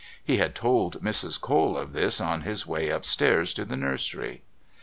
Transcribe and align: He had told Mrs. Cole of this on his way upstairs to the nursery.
He 0.23 0.37
had 0.37 0.55
told 0.55 0.99
Mrs. 1.03 1.39
Cole 1.39 1.77
of 1.77 1.93
this 1.93 2.19
on 2.19 2.41
his 2.41 2.65
way 2.65 2.89
upstairs 2.89 3.53
to 3.53 3.65
the 3.65 3.77
nursery. 3.77 4.41